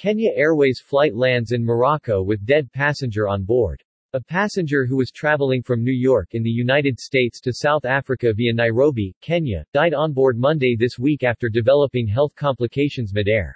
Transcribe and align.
Kenya 0.00 0.30
Airways 0.34 0.80
flight 0.80 1.14
lands 1.14 1.52
in 1.52 1.62
Morocco 1.62 2.22
with 2.22 2.46
dead 2.46 2.72
passenger 2.72 3.28
on 3.28 3.44
board. 3.44 3.82
A 4.14 4.20
passenger 4.22 4.86
who 4.86 4.96
was 4.96 5.10
traveling 5.10 5.62
from 5.62 5.84
New 5.84 5.92
York 5.92 6.28
in 6.32 6.42
the 6.42 6.48
United 6.48 6.98
States 6.98 7.38
to 7.42 7.52
South 7.52 7.84
Africa 7.84 8.32
via 8.32 8.54
Nairobi, 8.54 9.14
Kenya, 9.20 9.62
died 9.74 9.92
on 9.92 10.14
board 10.14 10.38
Monday 10.38 10.74
this 10.74 10.98
week 10.98 11.22
after 11.22 11.50
developing 11.50 12.06
health 12.06 12.34
complications 12.34 13.12
midair. 13.12 13.54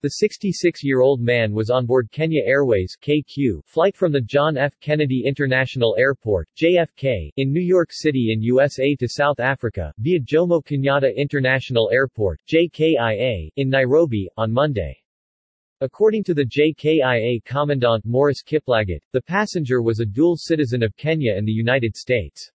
The 0.00 0.14
66-year-old 0.24 1.20
man 1.20 1.52
was 1.52 1.68
on 1.68 1.84
board 1.84 2.10
Kenya 2.10 2.44
Airways 2.46 2.96
KQ 3.02 3.60
flight 3.66 3.94
from 3.94 4.10
the 4.10 4.22
John 4.22 4.56
F. 4.56 4.72
Kennedy 4.80 5.24
International 5.26 5.94
Airport 5.98 6.48
JFK, 6.58 7.28
in 7.36 7.52
New 7.52 7.60
York 7.60 7.90
City 7.92 8.32
in 8.32 8.40
USA 8.40 8.94
to 8.94 9.06
South 9.06 9.38
Africa, 9.38 9.92
via 9.98 10.18
Jomo 10.18 10.64
Kenyatta 10.64 11.14
International 11.14 11.90
Airport 11.92 12.40
JKIA, 12.50 13.50
in 13.56 13.68
Nairobi, 13.68 14.30
on 14.38 14.50
Monday. 14.50 14.98
According 15.80 16.24
to 16.24 16.34
the 16.34 16.44
JKIA 16.44 17.44
Commandant 17.44 18.04
Morris 18.04 18.42
Kiplagat, 18.42 19.00
the 19.12 19.22
passenger 19.22 19.80
was 19.80 20.00
a 20.00 20.04
dual 20.04 20.36
citizen 20.36 20.82
of 20.82 20.96
Kenya 20.96 21.36
and 21.36 21.46
the 21.46 21.52
United 21.52 21.94
States. 21.94 22.50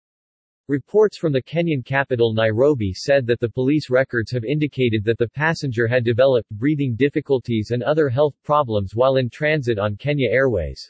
Reports 0.69 1.17
from 1.17 1.33
the 1.33 1.41
Kenyan 1.41 1.83
capital 1.83 2.33
Nairobi 2.33 2.93
said 2.93 3.27
that 3.27 3.41
the 3.41 3.49
police 3.49 3.89
records 3.89 4.31
have 4.31 4.45
indicated 4.45 5.03
that 5.03 5.17
the 5.17 5.27
passenger 5.27 5.85
had 5.85 6.05
developed 6.05 6.49
breathing 6.51 6.95
difficulties 6.95 7.71
and 7.71 7.83
other 7.83 8.07
health 8.07 8.35
problems 8.45 8.95
while 8.95 9.17
in 9.17 9.29
transit 9.29 9.79
on 9.79 9.97
Kenya 9.97 10.29
Airways. 10.29 10.89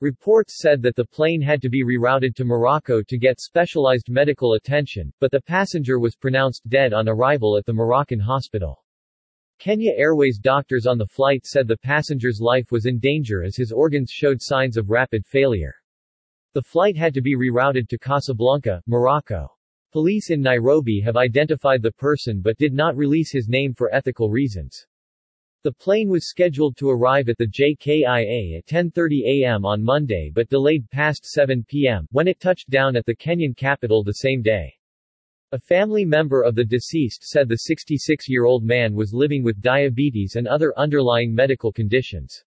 Reports 0.00 0.58
said 0.58 0.80
that 0.80 0.96
the 0.96 1.04
plane 1.04 1.42
had 1.42 1.60
to 1.60 1.68
be 1.68 1.84
rerouted 1.84 2.34
to 2.36 2.46
Morocco 2.46 3.02
to 3.02 3.18
get 3.18 3.40
specialized 3.40 4.08
medical 4.08 4.54
attention, 4.54 5.12
but 5.20 5.30
the 5.30 5.42
passenger 5.42 5.98
was 5.98 6.16
pronounced 6.16 6.66
dead 6.70 6.94
on 6.94 7.10
arrival 7.10 7.58
at 7.58 7.66
the 7.66 7.74
Moroccan 7.74 8.20
hospital. 8.20 8.81
Kenya 9.62 9.92
Airways 9.94 10.40
doctors 10.40 10.86
on 10.86 10.98
the 10.98 11.06
flight 11.06 11.46
said 11.46 11.68
the 11.68 11.76
passenger's 11.76 12.40
life 12.40 12.72
was 12.72 12.86
in 12.86 12.98
danger 12.98 13.44
as 13.44 13.54
his 13.54 13.70
organs 13.70 14.10
showed 14.10 14.42
signs 14.42 14.76
of 14.76 14.90
rapid 14.90 15.24
failure. 15.24 15.76
The 16.52 16.62
flight 16.62 16.96
had 16.96 17.14
to 17.14 17.20
be 17.20 17.36
rerouted 17.36 17.88
to 17.90 17.96
Casablanca, 17.96 18.82
Morocco. 18.88 19.46
Police 19.92 20.30
in 20.30 20.40
Nairobi 20.40 21.00
have 21.02 21.16
identified 21.16 21.80
the 21.80 21.92
person 21.92 22.40
but 22.40 22.58
did 22.58 22.72
not 22.72 22.96
release 22.96 23.30
his 23.30 23.46
name 23.46 23.72
for 23.72 23.94
ethical 23.94 24.30
reasons. 24.30 24.84
The 25.62 25.70
plane 25.70 26.08
was 26.08 26.28
scheduled 26.28 26.76
to 26.78 26.90
arrive 26.90 27.28
at 27.28 27.38
the 27.38 27.46
JKIA 27.46 28.58
at 28.58 28.66
10.30 28.66 29.44
am 29.44 29.64
on 29.64 29.80
Monday 29.80 30.32
but 30.34 30.48
delayed 30.48 30.90
past 30.90 31.24
7 31.24 31.64
p.m., 31.68 32.08
when 32.10 32.26
it 32.26 32.40
touched 32.40 32.68
down 32.68 32.96
at 32.96 33.06
the 33.06 33.14
Kenyan 33.14 33.56
capital 33.56 34.02
the 34.02 34.14
same 34.14 34.42
day. 34.42 34.74
A 35.54 35.58
family 35.58 36.06
member 36.06 36.40
of 36.40 36.54
the 36.54 36.64
deceased 36.64 37.24
said 37.24 37.46
the 37.46 37.68
66-year-old 37.68 38.64
man 38.64 38.94
was 38.94 39.12
living 39.12 39.42
with 39.42 39.60
diabetes 39.60 40.36
and 40.36 40.48
other 40.48 40.72
underlying 40.78 41.34
medical 41.34 41.70
conditions. 41.70 42.42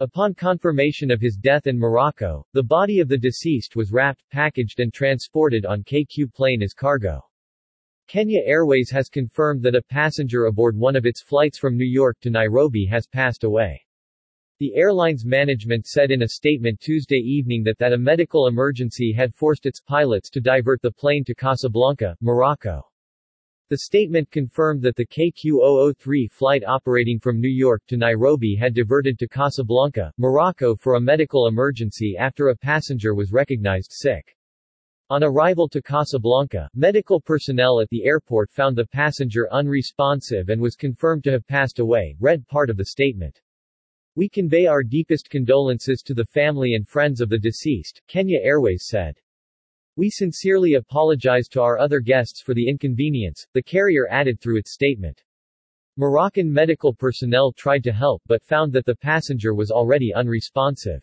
Upon 0.00 0.32
confirmation 0.32 1.10
of 1.10 1.20
his 1.20 1.36
death 1.36 1.66
in 1.66 1.78
Morocco, 1.78 2.46
the 2.54 2.62
body 2.62 3.00
of 3.00 3.08
the 3.08 3.18
deceased 3.18 3.76
was 3.76 3.92
wrapped, 3.92 4.22
packaged 4.30 4.80
and 4.80 4.94
transported 4.94 5.66
on 5.66 5.84
KQ 5.84 6.32
plane 6.32 6.62
as 6.62 6.72
cargo. 6.72 7.20
Kenya 8.06 8.40
Airways 8.46 8.90
has 8.90 9.10
confirmed 9.10 9.62
that 9.62 9.74
a 9.74 9.82
passenger 9.82 10.46
aboard 10.46 10.74
one 10.74 10.96
of 10.96 11.04
its 11.04 11.20
flights 11.20 11.58
from 11.58 11.76
New 11.76 11.84
York 11.84 12.18
to 12.22 12.30
Nairobi 12.30 12.86
has 12.86 13.06
passed 13.06 13.44
away. 13.44 13.84
The 14.62 14.76
airline's 14.76 15.26
management 15.26 15.88
said 15.88 16.12
in 16.12 16.22
a 16.22 16.28
statement 16.28 16.78
Tuesday 16.78 17.16
evening 17.16 17.64
that 17.64 17.78
that 17.78 17.92
a 17.92 17.98
medical 17.98 18.46
emergency 18.46 19.12
had 19.12 19.34
forced 19.34 19.66
its 19.66 19.80
pilots 19.80 20.30
to 20.30 20.40
divert 20.40 20.80
the 20.82 20.92
plane 20.92 21.24
to 21.24 21.34
Casablanca, 21.34 22.16
Morocco. 22.20 22.88
The 23.70 23.78
statement 23.78 24.30
confirmed 24.30 24.80
that 24.82 24.94
the 24.94 25.04
KQ-003 25.04 26.30
flight 26.30 26.62
operating 26.64 27.18
from 27.18 27.40
New 27.40 27.48
York 27.48 27.82
to 27.88 27.96
Nairobi 27.96 28.54
had 28.54 28.72
diverted 28.72 29.18
to 29.18 29.26
Casablanca, 29.26 30.12
Morocco 30.16 30.76
for 30.76 30.94
a 30.94 31.00
medical 31.00 31.48
emergency 31.48 32.16
after 32.16 32.50
a 32.50 32.56
passenger 32.56 33.16
was 33.16 33.32
recognized 33.32 33.90
sick. 33.90 34.36
On 35.10 35.24
arrival 35.24 35.68
to 35.70 35.82
Casablanca, 35.82 36.70
medical 36.72 37.20
personnel 37.20 37.80
at 37.80 37.88
the 37.88 38.04
airport 38.04 38.48
found 38.52 38.76
the 38.76 38.86
passenger 38.86 39.52
unresponsive 39.52 40.50
and 40.50 40.62
was 40.62 40.76
confirmed 40.76 41.24
to 41.24 41.32
have 41.32 41.48
passed 41.48 41.80
away, 41.80 42.14
read 42.20 42.46
part 42.46 42.70
of 42.70 42.76
the 42.76 42.84
statement. 42.84 43.40
We 44.14 44.28
convey 44.28 44.66
our 44.66 44.82
deepest 44.82 45.30
condolences 45.30 46.02
to 46.02 46.12
the 46.12 46.26
family 46.26 46.74
and 46.74 46.86
friends 46.86 47.22
of 47.22 47.30
the 47.30 47.38
deceased, 47.38 48.02
Kenya 48.08 48.40
Airways 48.42 48.84
said. 48.86 49.16
We 49.96 50.10
sincerely 50.10 50.74
apologize 50.74 51.48
to 51.48 51.62
our 51.62 51.78
other 51.78 52.00
guests 52.00 52.42
for 52.42 52.52
the 52.52 52.68
inconvenience, 52.68 53.46
the 53.54 53.62
carrier 53.62 54.06
added 54.10 54.38
through 54.38 54.58
its 54.58 54.72
statement. 54.72 55.24
Moroccan 55.96 56.52
medical 56.52 56.92
personnel 56.92 57.52
tried 57.52 57.84
to 57.84 57.92
help 57.92 58.22
but 58.26 58.44
found 58.44 58.70
that 58.74 58.84
the 58.84 58.96
passenger 58.96 59.54
was 59.54 59.70
already 59.70 60.12
unresponsive. 60.12 61.02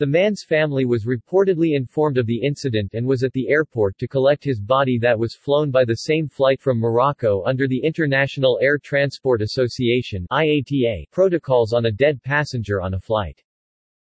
The 0.00 0.06
man's 0.06 0.42
family 0.42 0.86
was 0.86 1.04
reportedly 1.04 1.76
informed 1.76 2.16
of 2.16 2.24
the 2.24 2.40
incident 2.40 2.94
and 2.94 3.06
was 3.06 3.22
at 3.22 3.34
the 3.34 3.50
airport 3.50 3.98
to 3.98 4.08
collect 4.08 4.42
his 4.42 4.58
body 4.58 4.96
that 4.96 5.18
was 5.18 5.34
flown 5.34 5.70
by 5.70 5.84
the 5.84 6.08
same 6.08 6.26
flight 6.26 6.58
from 6.58 6.80
Morocco 6.80 7.42
under 7.44 7.68
the 7.68 7.84
International 7.84 8.58
Air 8.62 8.78
Transport 8.78 9.42
Association 9.42 10.26
IATA 10.32 11.04
protocols 11.10 11.74
on 11.74 11.84
a 11.84 11.92
dead 11.92 12.22
passenger 12.22 12.80
on 12.80 12.94
a 12.94 12.98
flight. 12.98 13.44